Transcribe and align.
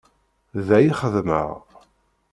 Da 0.67 0.77
i 0.87 0.89
xeddmeɣ. 0.99 1.49